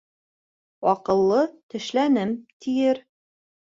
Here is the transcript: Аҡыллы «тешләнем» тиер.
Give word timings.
Аҡыллы 0.93 1.43
«тешләнем» 1.75 2.33
тиер. 2.67 3.07